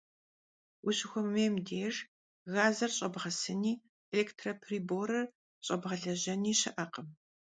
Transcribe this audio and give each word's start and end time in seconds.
Vuşıxuemêym 0.83 1.55
dêjj, 1.67 1.97
gazır 2.53 2.91
ş'ebğesıni, 2.97 3.73
elêktro- 4.11 4.53
priborır 4.63 5.25
ş'ebğelejeni 5.65 6.53
şı'ekhım. 6.59 7.07